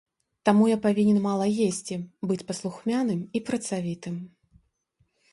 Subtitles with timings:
[0.47, 1.95] Таму я павінен мала есці,
[2.31, 4.15] быць паслухмяным і працавітым.